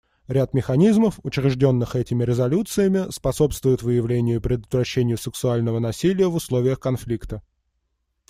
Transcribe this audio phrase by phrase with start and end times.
[0.27, 7.43] Ряд механизмов, учрежденных этими резолюциями, способствует выявлению и предотвращению сексуального насилия в условиях конфликта.